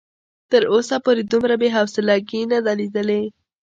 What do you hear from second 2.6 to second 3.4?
ده ليدلې.